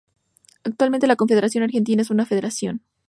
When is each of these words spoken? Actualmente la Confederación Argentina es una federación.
Actualmente 0.63 1.05
la 1.05 1.15
Confederación 1.15 1.63
Argentina 1.63 2.01
es 2.01 2.09
una 2.09 2.25
federación. 2.25 2.81